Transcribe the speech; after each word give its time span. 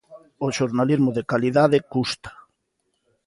O 0.45 0.47
xornalismo 0.57 1.09
de 1.17 1.23
calidade 1.31 1.77
custa. 1.93 2.31